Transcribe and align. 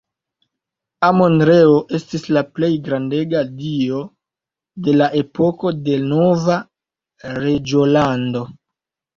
Amon-Reo 1.07 1.75
estis 1.97 2.23
la 2.37 2.43
plej 2.59 2.69
grandega 2.87 3.43
dio 3.59 4.01
de 4.89 4.97
la 4.97 5.11
epoko 5.21 5.75
de 5.91 5.99
Nova 6.09 6.57
Reĝolando. 7.45 8.47